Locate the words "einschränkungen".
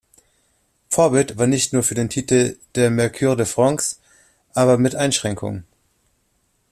4.95-5.63